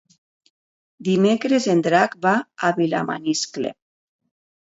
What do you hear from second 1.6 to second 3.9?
en Drac va a Vilamaniscle.